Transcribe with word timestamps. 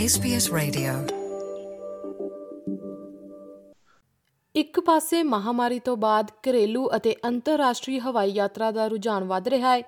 SBS 0.00 0.44
Radio. 0.56 0.92
ਇੱਕ 4.54 4.80
ਪਾਸੇ 4.80 5.22
ਮਹਾਮਾਰੀ 5.22 5.78
ਤੋਂ 5.78 5.96
ਬਾਅਦ 5.96 6.30
ਘਰੇਲੂ 6.30 6.90
ਅਤੇ 6.96 7.16
ਅੰਤਰਰਾਸ਼ਟਰੀ 7.24 7.98
ਹਵਾਈ 7.98 8.30
ਯਾਤਰਾ 8.30 8.70
ਦਾ 8.70 8.86
ਰੁਝਾਨ 8.86 9.24
ਵਧ 9.24 9.48
ਰਿਹਾ 9.48 9.76
ਹੈ 9.76 9.82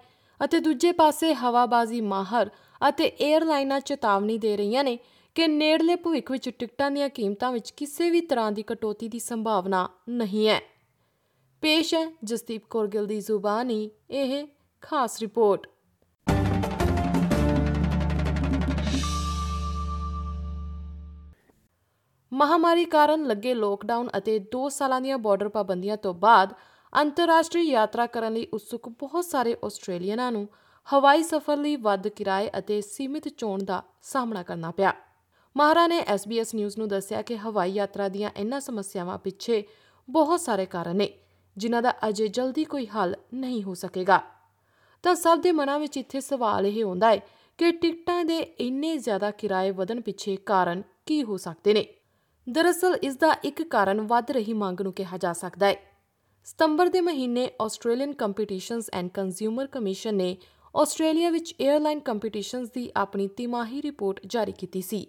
ਅਤੇ 0.44 0.60
ਦੂਜੇ 0.60 0.92
ਪਾਸੇ 0.92 1.34
ਹਵਾਬਾਜ਼ੀ 1.34 2.00
ਮਾਹਰ 2.00 2.50
ਅਤੇ 2.88 3.12
에ਅਰਲਾਈਨਾਂ 3.20 3.80
ਚੇਤਾਵਨੀ 3.80 4.38
ਦੇ 4.38 4.56
ਰਹੀਆਂ 4.56 4.84
ਨੇ 4.84 4.98
ਕਿ 5.34 5.46
ਨੇੜਲੇ 5.46 5.96
ਭਵਿੱਖ 5.96 6.30
ਵਿੱਚ 6.30 6.48
ਟਿਕਟਾਂ 6.48 6.90
ਦੀਆਂ 6.90 7.08
ਕੀਮਤਾਂ 7.08 7.52
ਵਿੱਚ 7.52 7.70
ਕਿਸੇ 7.70 8.10
ਵੀ 8.10 8.20
ਤਰ੍ਹਾਂ 8.20 8.52
ਦੀ 8.52 8.62
ਕਟੌਤੀ 8.62 9.08
ਦੀ 9.08 9.18
ਸੰਭਾਵਨਾ 9.18 9.88
ਨਹੀਂ 10.08 10.48
ਹੈ। 10.48 10.60
ਪੇਸ਼ 11.60 11.94
ਹੈ 11.94 12.12
ਜਸਦੀਪ 12.24 12.62
ਕੌਰ 12.70 12.86
ਗਿੱਲ 12.86 13.06
ਦੀ 13.06 13.20
ਜ਼ੁਬਾਨੀ, 13.20 13.90
ਇਹ 14.10 14.46
ਖਾਸ 14.80 15.20
ਰਿਪੋਰਟ। 15.20 15.66
ਮਹਾਮਾਰੀ 22.32 22.84
ਕਾਰਨ 22.84 23.26
ਲੱਗੇ 23.26 23.54
ਲੋਕਡਾਊਨ 23.54 24.08
ਅਤੇ 24.18 24.38
2 24.54 24.68
ਸਾਲਾਂ 24.68 25.00
ਦੀਆਂ 25.00 25.18
ਬਾਰਡਰ 25.18 25.48
ਪਾਬੰਦੀਆਂ 25.48 25.96
ਤੋਂ 25.96 26.14
ਬਾਅਦ 26.14 26.54
ਅੰਤਰਰਾਸ਼ਟਰੀ 27.00 27.62
ਯਾਤਰਾ 27.62 28.06
ਕਰਨ 28.06 28.32
ਲਈ 28.32 28.46
ਉਤਸੁਕ 28.52 28.88
ਬਹੁਤ 28.88 29.24
ਸਾਰੇ 29.24 29.56
ਆਸਟ੍ਰੇਲੀਅਨਾਂ 29.64 30.32
ਨੂੰ 30.32 30.48
ਹਵਾਈ 30.94 31.22
ਸਫ਼ਰ 31.22 31.56
ਲਈ 31.56 31.76
ਵੱਧ 31.76 32.08
ਕਿਰਾਏ 32.08 32.50
ਅਤੇ 32.58 32.80
ਸੀਮਿਤ 32.80 33.28
ਚੋਣ 33.28 33.64
ਦਾ 33.64 33.82
ਸਾਹਮਣਾ 34.02 34.42
ਕਰਨਾ 34.42 34.70
ਪਿਆ। 34.70 34.92
ਮਹਾਰਾ 35.56 35.86
ਨੇ 35.86 36.00
SBS 36.00 36.54
ਨਿਊਜ਼ 36.54 36.78
ਨੂੰ 36.78 36.88
ਦੱਸਿਆ 36.88 37.22
ਕਿ 37.22 37.36
ਹਵਾਈ 37.36 37.72
ਯਾਤਰਾ 37.72 38.08
ਦੀਆਂ 38.08 38.30
ਇਨ੍ਹਾਂ 38.36 38.60
ਸਮੱਸਿਆਵਾਂ 38.60 39.18
ਪਿੱਛੇ 39.18 39.64
ਬਹੁਤ 40.08 40.40
ਸਾਰੇ 40.40 40.66
ਕਾਰਨ 40.66 40.96
ਨੇ, 40.96 41.12
ਜਿਨ੍ਹਾਂ 41.56 41.82
ਦਾ 41.82 41.94
ਅਜੇ 42.08 42.28
ਜਲਦੀ 42.28 42.64
ਕੋਈ 42.64 42.86
ਹੱਲ 42.86 43.16
ਨਹੀਂ 43.34 43.62
ਹੋ 43.62 43.74
ਸਕੇਗਾ। 43.74 44.22
ਤਾਂ 45.02 45.14
ਸਭ 45.14 45.40
ਦੇ 45.40 45.52
ਮਨਾਂ 45.52 45.78
ਵਿੱਚ 45.78 45.96
ਇੱਥੇ 45.96 46.20
ਸਵਾਲ 46.20 46.66
ਇਹ 46.66 46.82
ਹੁੰਦਾ 46.84 47.10
ਹੈ 47.10 47.16
ਕਿ 47.58 47.72
ਟਿਕਟਾਂ 47.72 48.24
ਦੇ 48.24 48.38
ਇੰਨੇ 48.38 48.96
ਜ਼ਿਆਦਾ 48.98 49.30
ਕਿਰਾਏ 49.30 49.70
ਵਧਣ 49.70 50.00
ਪਿੱਛੇ 50.00 50.36
ਕਾਰਨ 50.36 50.82
ਕੀ 51.06 51.22
ਹੋ 51.22 51.36
ਸਕਦੇ 51.36 51.74
ਨੇ? 51.74 51.86
ਦਰਅਸਲ 52.50 52.96
ਇਸ 53.02 53.16
ਦਾ 53.16 53.32
ਇੱਕ 53.44 53.62
ਕਾਰਨ 53.62 54.00
ਵੱਧ 54.00 54.30
ਰਹੀ 54.30 54.52
ਮੰਗ 54.52 54.80
ਨੂੰ 54.80 54.92
ਕਿਹਾ 54.92 55.16
ਜਾ 55.16 55.32
ਸਕਦਾ 55.32 55.66
ਹੈ। 55.66 55.76
ਸਤੰਬਰ 56.44 56.88
ਦੇ 56.88 57.00
ਮਹੀਨੇ 57.00 57.48
Australian 57.62 58.12
competitions 58.12 58.90
and 58.92 59.10
consumer 59.10 59.66
commission 59.66 60.14
ਨੇ 60.14 60.36
ਆਸਟ੍ਰੇਲੀਆ 60.76 61.30
ਵਿੱਚ 61.30 61.54
에ਅਰਲਾਈਨ 61.62 62.00
ਕੰਪੀਟੀਸ਼ਨਸ 62.00 62.70
ਦੀ 62.70 62.90
ਆਪਣੀ 62.96 63.28
ਤਿਮਾਹੀ 63.28 63.82
ਰਿਪੋਰਟ 63.82 64.20
ਜਾਰੀ 64.26 64.52
ਕੀਤੀ 64.52 64.82
ਸੀ। 64.82 65.06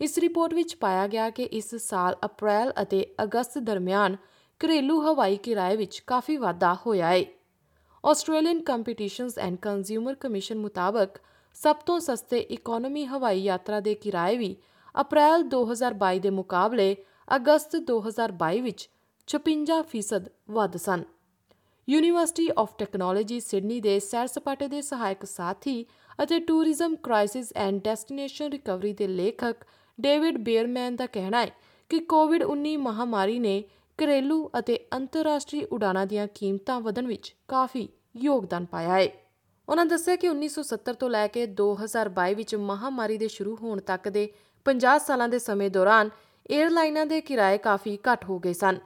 ਇਸ 0.00 0.18
ਰਿਪੋਰਟ 0.18 0.54
ਵਿੱਚ 0.54 0.76
ਪਾਇਆ 0.76 1.06
ਗਿਆ 1.06 1.30
ਕਿ 1.30 1.42
ਇਸ 1.42 1.74
ਸਾਲ 1.74 2.16
ਅਪ੍ਰੈਲ 2.24 2.72
ਅਤੇ 2.82 3.06
ਅਗਸਤ 3.22 3.58
ਦਰਮਿਆਨ 3.58 4.16
ਘਰੇਲੂ 4.60 5.00
ਹਵਾਈ 5.02 5.36
ਕਿਰਾਏ 5.36 5.76
ਵਿੱਚ 5.76 6.02
ਕਾਫੀ 6.06 6.36
ਵਾਧਾ 6.36 6.76
ਹੋਇਆ 6.86 7.08
ਹੈ। 7.08 7.24
Australian 8.06 8.60
competitions 8.60 9.38
and 9.38 9.56
consumer 9.56 10.14
commission 10.14 10.58
ਮੁਤਾਬਕ 10.58 11.18
ਸਭ 11.54 11.76
ਤੋਂ 11.76 12.00
ਸਸਤੇ 12.00 12.38
ਇਕਨੋਮੀ 12.38 13.06
ਹਵਾਈ 13.06 13.40
ਯਾਤਰਾ 13.40 13.80
ਦੇ 13.80 13.94
ਕਿਰਾਏ 13.94 14.36
ਵੀ 14.36 14.56
ਅਪ੍ਰੈਲ 15.00 15.44
2022 15.44 16.18
ਦੇ 16.18 16.30
ਮੁਕਾਬਲੇ 16.30 16.96
ਅਗਸਤ 17.36 17.76
2022 17.76 18.60
ਵਿੱਚ 18.60 18.90
56% 19.28 20.30
ਵੱਧ 20.50 20.76
ਸਨ। 20.76 21.04
ਯੂਨੀਵਰਸਿਟੀ 21.88 22.48
ਆਫ 22.58 22.76
ਟੈਕਨੋਲੋਜੀ 22.78 23.40
ਸਿਡਨੀ 23.40 23.80
ਦੇ 23.80 24.00
ਸੈਰ 24.00 24.26
ਸਪਾਟੇ 24.26 24.68
ਦੇ 24.68 24.80
ਸਹਾਇਕ 24.80 25.24
ਸਾਥੀ 25.24 25.86
ਅਤੇ 26.22 26.40
tourism 26.40 26.96
crisis 26.96 27.52
and 27.56 27.82
destination 27.82 28.52
recovery 28.52 28.92
ਦੇ 28.92 29.06
ਲੇਖਕ 29.06 29.56
ਡੇਵਿਡ 30.00 30.38
ਬੀਅਰਮੈਨ 30.38 30.96
ਦਾ 30.96 31.06
ਕਹਿਣਾ 31.06 31.44
ਹੈ 31.44 31.50
ਕਿ 31.88 31.98
ਕੋਵਿਡ-19 31.98 32.76
ਮਹਾਮਾਰੀ 32.76 33.38
ਨੇ 33.38 33.64
ਘਰੇਲੂ 33.98 34.50
ਅਤੇ 34.58 34.78
ਅੰਤਰਰਾਸ਼ਟਰੀ 34.94 35.64
ਉਡਾਨਾਂ 35.64 36.06
ਦੀਆਂ 36.06 36.28
ਕੀਮਤਾਂ 36.34 36.80
ਵਧਣ 36.80 37.06
ਵਿੱਚ 37.06 37.36
ਕਾਫੀ 37.48 37.88
ਯੋਗਦਾਨ 38.16 38.64
ਪਾਇਆ 38.64 38.98
ਹੈ। 38.98 39.08
ਉਹਨਾਂ 39.68 39.86
ਦੱਸਿਆ 39.86 40.16
ਕਿ 40.16 40.28
1970 40.28 40.94
ਤੋਂ 41.00 41.10
ਲੈ 41.10 41.26
ਕੇ 41.26 41.46
2022 41.46 42.34
ਵਿੱਚ 42.34 42.54
ਮਹਾਮਾਰੀ 42.54 43.18
ਦੇ 43.18 43.28
ਸ਼ੁਰੂ 43.28 43.58
ਹੋਣ 43.62 43.80
ਤੱਕ 43.80 44.08
ਦੇ 44.08 44.32
50 44.66 45.06
ਸਾਲਾਂ 45.06 45.28
ਦੇ 45.28 45.38
ਸਮੇਂ 45.38 45.70
ਦੌਰਾਨ 45.70 46.10
에ਅਰਲਾਈਨਾਂ 46.50 47.06
ਦੇ 47.06 47.20
ਕਿਰਾਏ 47.20 47.58
ਕਾਫੀ 47.58 47.98
ਘੱਟ 48.08 48.24
ਹੋ 48.24 48.38
ਗਏ 48.38 48.52
ਸਨ, 48.52 48.78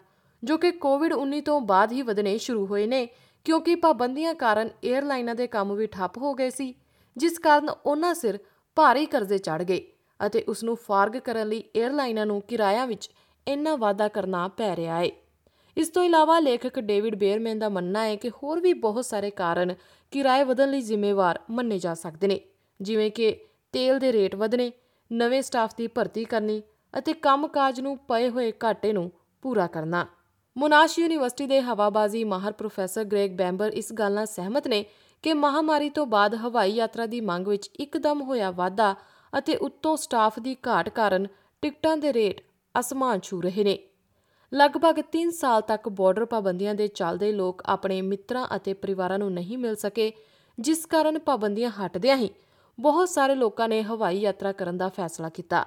ਜੋ 0.42 0.56
ਕਿ 0.58 0.70
ਕੋਵਿਡ-19 0.70 1.40
ਤੋਂ 1.40 1.60
ਬਾਅਦ 1.60 1.92
ਹੀ 1.92 2.02
ਵਧਣੇ 2.02 2.36
ਸ਼ੁਰੂ 2.38 2.66
ਹੋਏ 2.66 2.86
ਨੇ, 2.86 3.08
ਕਿਉਂਕਿ 3.46 3.74
ਪਾਬੰਦੀਆਂ 3.74 4.34
ਕਾਰਨ 4.34 4.70
에ਅਰਲਾਈਨਾਂ 4.84 5.34
ਦੇ 5.34 5.46
ਕੰਮ 5.46 5.74
ਵੀ 5.74 5.86
ਠੱਪ 5.86 6.18
ਹੋ 6.18 6.34
ਗਏ 6.34 6.50
ਸੀ, 6.50 6.74
ਜਿਸ 7.16 7.38
ਕਾਰਨ 7.38 7.68
ਉਹਨਾਂ 7.68 8.14
ਸਿਰ 8.14 8.38
ਭਾਰੀ 8.76 9.06
ਕਰਜ਼ੇ 9.06 9.38
ਚੜ 9.38 9.62
ਗਏ 9.62 9.80
ਅਤੇ 10.26 10.44
ਉਸ 10.48 10.64
ਨੂੰ 10.64 10.76
ਫਾਰਗ 10.76 11.16
ਕਰਨ 11.16 11.48
ਲਈ 11.48 11.62
에ਅਰਲਾਈਨਾਂ 11.76 12.26
ਨੂੰ 12.26 12.40
ਕਿਰਾਇਆਂ 12.40 12.86
ਵਿੱਚ 12.86 13.10
ਇੰਨਾ 13.46 13.74
ਵਾਧਾ 13.76 14.08
ਕਰਨਾ 14.08 14.46
ਪੈ 14.48 14.76
ਰਿਹਾ 14.76 14.98
ਹੈ 14.98 15.10
ਇਸ 15.76 15.88
ਤੋਂ 15.88 16.02
ਇਲਾਵਾ 16.04 16.38
ਲੇਖਕ 16.38 16.78
ਡੇਵਿਡ 16.80 17.14
ਬੇਅਰਮੈਨ 17.14 17.58
ਦਾ 17.58 17.68
ਮੰਨਣਾ 17.68 18.04
ਹੈ 18.04 18.16
ਕਿ 18.16 18.30
ਹੋਰ 18.30 18.60
ਵੀ 18.60 18.72
ਬਹੁਤ 18.72 19.04
ਸਾਰੇ 19.04 19.30
ਕਾਰਨ 19.30 19.74
ਕਿਰਾਏ 20.12 20.44
ਵਧਣ 20.44 20.70
ਲਈ 20.70 20.80
ਜ਼ਿੰਮੇਵਾਰ 20.80 21.38
ਮੰਨੇ 21.50 21.78
ਜਾ 21.78 21.94
ਸਕਦੇ 21.94 22.26
ਨੇ, 22.26 22.40
ਜਿਵੇਂ 22.80 23.10
ਕਿ 23.10 23.36
ਤੇਲ 23.72 23.98
ਦੇ 23.98 24.12
ਰੇਟ 24.12 24.34
ਵਧਨੇ 24.34 24.72
ਨਵੇਂ 25.10 25.42
ਸਟਾਫ 25.42 25.74
ਦੀ 25.76 25.86
ਭਰਤੀ 25.86 26.24
ਕਰਨੀ 26.24 26.62
ਅਤੇ 26.94 27.12
ਕੰਮਕਾਜ 27.12 27.80
ਨੂੰ 27.80 27.96
ਪਏ 28.08 28.28
ਹੋਏ 28.28 28.52
ਘਾਟੇ 28.64 28.92
ਨੂੰ 28.92 29.10
ਪੂਰਾ 29.42 29.66
ਕਰਨਾ। 29.66 30.06
ਮੋਨਾਸ਼ 30.56 30.98
ਯੂਨੀਵਰਸਿਟੀ 30.98 31.46
ਦੇ 31.46 31.60
ਹਵਾਬਾਜ਼ੀ 31.60 32.22
ਮਾਹਰ 32.24 32.52
ਪ੍ਰੋਫੈਸਰ 32.52 33.04
ਗ੍ਰੈਗ 33.04 33.30
ਬੈਂਬਰ 33.30 33.72
ਇਸ 33.72 33.92
ਗੱਲ 33.92 34.12
ਨਾਲ 34.12 34.26
ਸਹਿਮਤ 34.26 34.68
ਨੇ 34.68 34.84
ਕਿ 35.24 35.34
ਮਹਾਮਾਰੀ 35.34 35.88
ਤੋਂ 35.90 36.06
ਬਾਅਦ 36.06 36.34
ਹਵਾਈ 36.34 36.72
ਯਾਤਰਾ 36.72 37.06
ਦੀ 37.06 37.20
ਮੰਗ 37.20 37.48
ਵਿੱਚ 37.48 37.70
ਇੱਕਦਮ 37.80 38.22
ਹੋਇਆ 38.22 38.50
ਵਾਧਾ 38.50 38.94
ਅਤੇ 39.32 39.56
ਉੱਤੋਂ 39.56 39.96
ਸਟਾਫ 39.96 40.38
ਦੀ 40.40 40.56
ਘਾਟ 40.66 40.88
ਕਾਰਨ 40.88 41.26
ਟਿਕਟਾਂ 41.62 41.96
ਦੇ 41.96 42.12
ਰੇਟ 42.12 42.40
ਅਸਮਾਨ 42.74 43.20
ਛੂ 43.20 43.40
ਰਹੇ 43.42 43.64
ਨੇ। 43.64 43.78
ਲਗਭਗ 44.52 45.00
3 45.12 45.30
ਸਾਲ 45.30 45.60
ਤੱਕ 45.60 45.88
ਬਾਰਡਰ 45.88 46.24
ਪਾਬੰਦੀਆਂ 46.24 46.74
ਦੇ 46.74 46.88
ਚੱਲਦੇ 46.88 47.32
ਲੋਕ 47.32 47.62
ਆਪਣੇ 47.66 48.00
ਮਿੱਤਰਾਂ 48.02 48.46
ਅਤੇ 48.56 48.72
ਪਰਿਵਾਰਾਂ 48.74 49.18
ਨੂੰ 49.18 49.32
ਨਹੀਂ 49.32 49.58
ਮਿਲ 49.58 49.76
ਸਕੇ, 49.76 50.12
ਜਿਸ 50.58 50.84
ਕਾਰਨ 50.86 51.18
ਪਾਬੰਦੀਆਂ 51.18 51.70
ਹਟਦਿਆਂ 51.70 52.16
ਹੀ 52.16 52.30
ਬਹੁਤ 52.80 53.08
ਸਾਰੇ 53.08 53.34
ਲੋਕਾਂ 53.34 53.68
ਨੇ 53.68 53.82
ਹਵਾਈ 53.82 54.20
ਯਾਤਰਾ 54.20 54.52
ਕਰਨ 54.52 54.76
ਦਾ 54.76 54.88
ਫੈਸਲਾ 54.88 55.28
ਕੀਤਾ। 55.28 55.66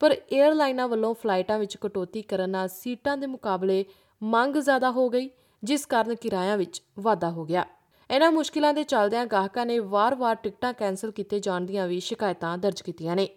ਪਰ 0.00 0.12
에ਅਰਲਾਈਨਾਂ 0.12 0.88
ਵੱਲੋਂ 0.88 1.14
ਫਲਾਈਟਾਂ 1.14 1.58
ਵਿੱਚ 1.58 1.76
ਕਟੌਤੀ 1.76 2.22
ਕਰਨ 2.22 2.50
ਨਾਲ 2.50 2.68
ਸੀਟਾਂ 2.68 3.16
ਦੇ 3.16 3.26
ਮੁਕਾਬਲੇ 3.26 3.84
ਮੰਗ 4.22 4.56
ਜ਼ਿਆਦਾ 4.56 4.90
ਹੋ 4.90 5.08
ਗਈ, 5.08 5.30
ਜਿਸ 5.64 5.86
ਕਾਰਨ 5.86 6.14
ਕਿਰਾਇਆਂ 6.14 6.56
ਵਿੱਚ 6.56 6.82
ਵਾਧਾ 6.98 7.30
ਹੋ 7.30 7.44
ਗਿਆ। 7.44 7.64
ਇਹਨਾਂ 8.10 8.32
ਮੁਸ਼ਕਿਲਾਂ 8.32 8.74
ਦੇ 8.74 8.82
ਚੱਲਦਿਆਂ 8.82 9.26
ਗਾਹਕਾਂ 9.26 9.66
ਨੇ 9.66 9.78
ਵਾਰ-ਵਾਰ 9.78 10.34
ਟਿਕਟਾਂ 10.34 10.72
ਕੈਨਸਲ 10.72 11.10
ਕੀਤੇ 11.10 11.40
ਜਾਣ 11.40 11.60
ਦੀਆਂ 11.60 11.86
ਵੀ 11.86 12.00
ਸ਼ਿਕਾਇਤਾਂ 12.00 12.58
ਦਰਜ 12.58 12.80
ਕੀਤੀਆਂ 12.80 13.16
ਨੇ। 13.16 13.28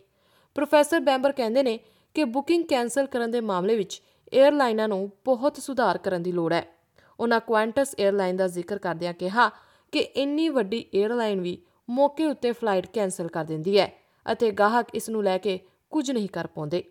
ਪ੍ਰੋਫੈਸਰ 0.56 1.00
ਬੈਂਬਰ 1.00 1.32
ਕਹਿੰਦੇ 1.32 1.64
ਨੇ 1.64 1.80
ਕਿ 2.14 2.24
ਬੁਕਿੰਗ 2.24 2.64
ਕੈਨਸਲ 2.64 3.06
ਕਰਨ 3.06 3.32
ਦੇ 3.32 3.42
ਮਾਮਲੇ 3.42 3.76
ਵਿੱਚ 3.76 4.02
에ਅਰਲਾਈਨਾਂ 4.38 4.88
ਨੂੰ 4.88 5.12
ਬਹੁਤ 5.26 5.58
ਸੁਧਾਰ 5.58 5.98
ਕਰਨ 5.98 6.24
ਦੀ 6.24 6.32
ਲੋੜ 6.32 6.54
ਹੈ। 6.54 6.66
ਉਹਨਾਂ 7.20 7.40
ਕੁਆਂਟਸ 7.40 7.96
에ਅਰਲਾਈਨ 8.04 8.38
ਦਾ 8.38 8.48
ਜ਼ਿਕਰ 8.48 8.78
ਕਰਦਿਆਂ 8.78 9.14
ਕਿਹਾ 9.14 9.50
ਕਿ 9.92 10.00
ਇੰਨੀ 10.00 10.50
ਵੱਡੀ 10.50 10.86
에ਅਰਲਾਈਨ 11.02 11.42
ਵੀ 11.42 11.62
ਮੌਕੇ 11.92 12.26
ਉੱਤੇ 12.26 12.52
ਫਲਾਈਟ 12.52 12.88
ਕੈਨਸਲ 12.94 13.28
ਕਰ 13.28 13.44
ਦਿੰਦੀ 13.44 13.78
ਹੈ 13.80 13.92
ਅਤੇ 14.26 14.52
ਗਾਹਕ 14.52 14.96
ਇਸ 14.96 15.10
ਨੂੰ 15.10 15.24
ਲੈ 15.24 15.38
ਕੇ 15.38 15.60
ਕੁਝ 15.92 16.10
ਨਹੀਂ 16.12 16.30
ਕਰ 16.30 16.48
ਪਾਉਂਦੇ। 16.48 16.84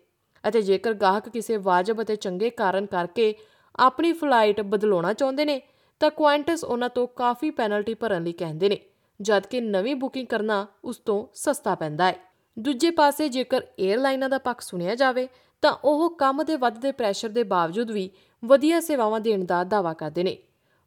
ਅਤੇ 0.43 0.61
ਜੇਕਰ 0.61 0.93
ਗਾਹਕ 0.93 1.29
ਕਿਸੇ 1.29 1.57
ਵਾਜਬ 1.57 2.01
ਅਤੇ 2.01 2.15
ਚੰਗੇ 2.15 2.49
ਕਾਰਨ 2.49 2.85
ਕਰਕੇ 2.85 3.33
ਆਪਣੀ 3.79 4.11
ਫਲਾਈਟ 4.13 4.61
ਬਦਲਾਉਣਾ 4.61 5.13
ਚਾਹੁੰਦੇ 5.13 5.45
ਨੇ, 5.45 5.61
ਤਾਂ 6.01 6.09
ਕੁਆਂਟਸ 6.09 6.63
ਉਹਨਾਂ 6.63 6.89
ਤੋਂ 6.89 7.07
ਕਾਫੀ 7.07 7.49
ਪੈਨਲਟੀ 7.51 7.93
ਭਰਨ 7.93 8.23
ਲਈ 8.23 8.31
ਕਹਿੰਦੇ 8.31 8.69
ਨੇ, 8.69 8.79
ਜਦਕਿ 9.19 9.61
ਨਵੀਂ 9.61 9.95
ਬੁਕਿੰਗ 9.95 10.27
ਕਰਨਾ 10.27 10.65
ਉਸ 10.83 10.97
ਤੋਂ 10.97 11.25
ਸਸਤਾ 11.33 11.75
ਪੈਂਦਾ 11.75 12.05
ਹੈ। 12.05 12.15
ਦੂਜੇ 12.57 12.91
ਪਾਸੇ 12.91 13.29
ਜੇਕਰ 13.29 13.61
에ਅਰਲਾਈਨਾਂ 13.79 14.29
ਦਾ 14.29 14.37
ਪੱਖ 14.37 14.61
ਸੁਣਿਆ 14.61 14.95
ਜਾਵੇ, 14.95 15.27
ਤਾਂ 15.63 15.71
ਉਹ 15.83 16.09
ਕੰਮ 16.17 16.43
ਦੇ 16.43 16.55
ਵੱਧਦੇ 16.55 16.91
ਪ੍ਰੈਸ਼ਰ 16.91 17.29
ਦੇ 17.29 17.43
ਬਾਵਜੂਦ 17.43 17.91
ਵੀ 17.91 18.09
ਵਧੀਆ 18.43 18.79
ਸੇਵਾਵਾਂ 18.79 19.19
ਦੇਣ 19.19 19.45
ਦਾ 19.45 19.63
ਦਾਅਵਾ 19.63 19.93
ਕਰਦੇ 19.93 20.23
ਨੇ। 20.23 20.37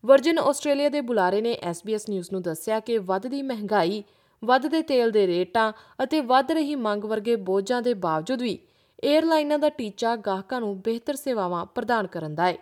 ਵਰਜਨ 0.04 0.38
ਆਸਟ੍ਰੇਲੀਆ 0.38 0.88
ਦੇ 0.88 1.00
ਬੁਲਾਰੇ 1.00 1.40
ਨੇ 1.40 1.58
SBS 1.70 2.04
ਨਿਊਜ਼ 2.10 2.28
ਨੂੰ 2.32 2.42
ਦੱਸਿਆ 2.42 2.80
ਕਿ 2.80 2.98
ਵੱਧਦੀ 2.98 3.42
ਮਹਿੰਗਾਈ 3.42 4.02
ਵੱਧਦੇ 4.44 4.82
ਤੇਲ 4.82 5.10
ਦੇ 5.10 5.26
ਰੇਟਾਂ 5.26 5.72
ਅਤੇ 6.02 6.20
ਵੱਧ 6.20 6.52
ਰਹੀ 6.52 6.74
ਮੰਗ 6.74 7.04
ਵਰਗੇ 7.04 7.36
ਬੋਝਾਂ 7.36 7.82
ਦੇ 7.82 7.94
ਬਾਵਜੂਦ 7.94 8.42
ਵੀ 8.42 8.58
에ਅਰਲਾਈਨਾਂ 9.04 9.58
ਦਾ 9.58 9.68
ਟੀਚਾ 9.68 10.16
ਗਾਹਕਾਂ 10.16 10.60
ਨੂੰ 10.60 10.80
ਬਿਹਤਰ 10.80 11.14
ਸੇਵਾਵਾਂ 11.14 11.66
ਪ੍ਰਦਾਨ 11.66 12.06
ਕਰਨ 12.06 12.34
ਦਾ 12.34 12.46
ਹੈ 12.46 12.56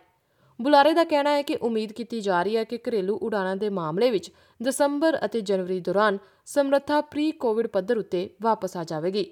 ਬੁਲਾਰੇ 0.60 0.92
ਦਾ 0.92 1.04
ਕਹਿਣਾ 1.04 1.30
ਹੈ 1.30 1.42
ਕਿ 1.42 1.56
ਉਮੀਦ 1.62 1.92
ਕੀਤੀ 1.92 2.20
ਜਾ 2.20 2.42
ਰਹੀ 2.42 2.56
ਹੈ 2.56 2.64
ਕਿ 2.64 2.78
ਘਰੇਲੂ 2.88 3.16
ਉਡਾਣਾਂ 3.16 3.56
ਦੇ 3.56 3.68
ਮਾਮਲੇ 3.68 4.10
ਵਿੱਚ 4.10 4.30
ਦਸੰਬਰ 4.62 5.18
ਅਤੇ 5.24 5.40
ਜਨਵਰੀ 5.40 5.80
ਦੌਰਾਨ 5.80 6.18
ਸਮਰੱਥਾ 6.46 7.00
ਪ੍ਰੀ 7.00 7.30
ਕੋਵਿਡ 7.30 7.66
ਪੱਧਰ 7.66 7.98
ਉੱਤੇ 7.98 8.30
ਵਾਪਸ 8.42 8.76
ਆ 8.76 8.84
ਜਾਵੇਗੀ। 8.84 9.26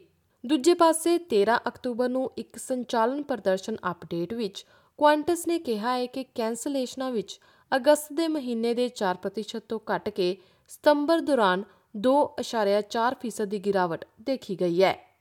ਦੂਜੇ 0.47 0.75
ਪਾਸੇ 0.75 1.19
13 1.31 1.56
ਅਕਤੂਬਰ 1.69 2.09
ਨੂੰ 2.09 2.31
ਇੱਕ 2.39 2.56
ਸੰਚਾਲਨ 2.56 3.23
ਪ੍ਰਦਰਸ਼ਨ 3.23 3.77
ਅਪਡੇਟ 3.91 4.35
ਵਿੱਚ 4.35 4.67
ਕੁਆਂਟਸ 4.99 5.47
ਨੇ 5.47 5.59
ਕਿਹਾ 5.59 5.93
ਹੈ 5.93 6.06
ਕਿ 6.06 6.25
ਕੈਂਸਲੇਸ਼ਨਾਂ 6.25 7.11
ਵਿੱਚ 7.11 7.41
ਅਗਸਤ 7.76 8.12
ਦੇ 8.12 8.28
ਮਹੀਨੇ 8.28 8.75
ਦੇ 8.75 8.88
4% 8.88 9.61
ਤੋਂ 9.69 9.81
ਘਟ 9.96 10.08
ਕੇ 10.08 10.37
ਸਤੰਬਰ 10.69 11.20
ਦੌਰਾਨ 11.20 11.64
2.4% 11.96 13.46
ਦੀ 13.46 13.58
ਗਿਰਾਵਟ 13.58 14.05
ਦੇਖੀ 14.20 14.61
ਗਈ 14.61 14.82
ਹੈ। 14.82 15.17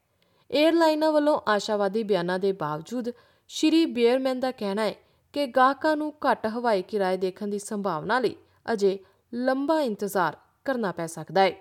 에ਅਰਲਾਈਨਾਂ 0.52 1.12
ਵੱਲੋਂ 1.12 1.42
ਆਸ਼ਾਵਾਦੀ 1.48 2.04
ਬਿਆਨਾਂ 2.04 2.40
ਦੇ 2.40 2.52
ਬਾਵਜੂਦ 2.52 3.10
ਸ਼੍ਰੀ 3.48 3.86
ਬੀਅਰਮੈਨ 3.86 4.40
ਦਾ 4.40 4.52
ਕਹਿਣਾ 4.52 4.82
ਹੈ 4.82 4.96
ਕਿ 5.34 5.46
ਗਾਹਕਾਂ 5.46 5.98
ਨੂੰ 5.98 6.14
ਘੱਟ 6.32 6.48
ਹਵਾਈ 6.48 6.82
ਕਿਰਾਏ 6.82 7.18
ਦੇਖਣ 7.18 7.48
ਦੀ 7.48 7.60
ਸੰਭਾਵਨਾ 7.60 8.20
ਲਈ 8.20 8.36
ਅਜੇ 8.74 9.00
ਲੰਬਾ 9.34 9.82
ਇੰਤਜ਼ਾਰ 9.82 10.38
ਕਰਨਾ 10.66 10.92
ਪੈ 10.92 11.08
ਸਕਦਾ 11.08 11.42
ਹੈ। 11.42 11.52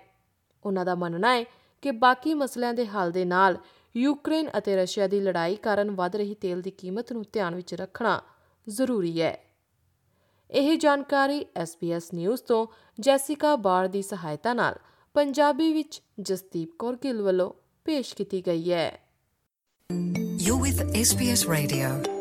ਉਹਨਾਂ 0.65 0.85
ਦਾ 0.85 0.95
ਮੰਨਣਾ 0.95 1.35
ਹੈ 1.35 1.43
ਕਿ 1.81 1.91
ਬਾਕੀ 1.91 2.33
ਮਸਲਿਆਂ 2.33 2.73
ਦੇ 2.73 2.85
ਹੱਲ 2.85 3.11
ਦੇ 3.11 3.25
ਨਾਲ 3.25 3.57
ਯੂਕਰੇਨ 3.97 4.49
ਅਤੇ 4.57 4.75
ਰਸ਼ੀਆ 4.75 5.07
ਦੀ 5.07 5.19
ਲੜਾਈ 5.19 5.55
ਕਾਰਨ 5.55 5.91
ਵੱਧ 5.91 6.15
ਰਹੀ 6.15 6.33
ਤੇਲ 6.33 6.61
ਦੀ 6.61 6.71
ਕੀਮਤ 6.71 7.13
ਨੂੰ 7.13 7.25
ਧਿਆਨ 7.33 7.55
ਵਿੱਚ 7.55 7.73
ਰੱਖਣਾ 7.73 8.21
ਜ਼ਰੂਰੀ 8.69 9.21
ਹੈ। 9.21 9.48
ਇਹ 10.51 10.77
ਜਾਣਕਾਰੀ 10.77 11.45
SBS 11.63 12.09
ਨਿਊਜ਼ 12.13 12.41
ਤੋਂ 12.43 12.65
ਜੈਸਿਕਾ 12.99 13.55
ਬਾਰ 13.55 13.87
ਦੀ 13.87 14.01
ਸਹਾਇਤਾ 14.01 14.53
ਨਾਲ 14.53 14.75
ਪੰਜਾਬੀ 15.13 15.73
ਵਿੱਚ 15.73 16.01
ਜਸਦੀਪ 16.19 16.69
ਕੌਰ 16.79 16.95
ਗਿੱਲ 17.03 17.21
ਵੱਲੋਂ 17.21 17.51
ਪੇਸ਼ 17.85 18.15
ਕੀਤੀ 18.15 18.41
ਗਈ 18.47 18.71
ਹੈ 18.71 18.89
You're 20.39 20.61
with 20.61 20.79
SBS 20.97 21.41
Radio. 21.49 22.18